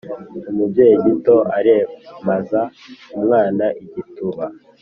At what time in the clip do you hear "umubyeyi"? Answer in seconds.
0.51-0.95